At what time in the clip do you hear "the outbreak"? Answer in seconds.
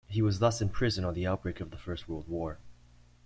1.13-1.59